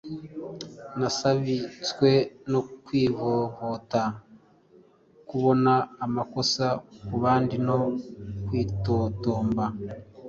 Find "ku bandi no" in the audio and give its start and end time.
7.07-7.77